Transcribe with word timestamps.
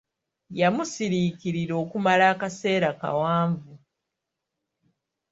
Yamusiriikirira 0.59 1.73
okumala 1.83 2.23
akaseera 2.33 2.89
kawanvu. 2.99 3.73